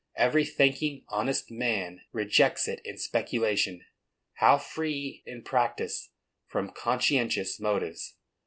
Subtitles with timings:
[0.17, 3.85] Every thinking, honest man rejects it in speculation.
[4.37, 6.09] How free in practice
[6.47, 8.15] from conscientious motives!